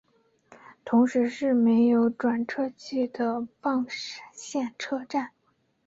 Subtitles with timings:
[0.83, 3.85] 同时是没有转辙器的棒
[4.33, 5.29] 线车站。